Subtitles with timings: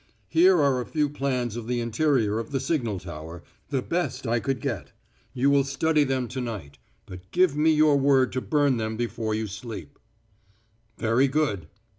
[0.29, 4.39] "Here are a few plans of the interior of the signal tower the best I
[4.39, 4.93] could get.
[5.31, 9.35] You will study them to night; but give me your word to burn them before
[9.35, 9.99] you sleep."
[10.97, 11.67] "Very good."